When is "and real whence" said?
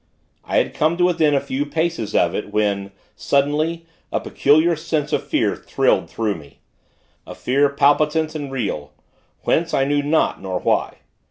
8.33-9.75